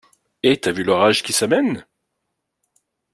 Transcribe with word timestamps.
Et 0.41 0.59
t’as 0.59 0.71
vu 0.71 0.81
l’orage 0.83 1.21
qui 1.21 1.31
s’amène? 1.31 1.85